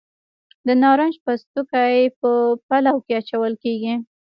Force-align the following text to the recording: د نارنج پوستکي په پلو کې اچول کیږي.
د 0.67 0.69
نارنج 0.81 1.15
پوستکي 1.23 1.99
په 2.19 2.29
پلو 2.67 2.95
کې 3.05 3.13
اچول 3.19 3.53
کیږي. 3.63 3.93